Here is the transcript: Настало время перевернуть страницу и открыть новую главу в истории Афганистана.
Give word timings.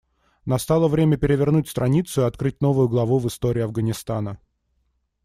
Настало 0.45 0.87
время 0.87 1.15
перевернуть 1.15 1.69
страницу 1.69 2.21
и 2.21 2.23
открыть 2.23 2.59
новую 2.59 2.89
главу 2.89 3.19
в 3.19 3.27
истории 3.27 3.61
Афганистана. 3.61 4.39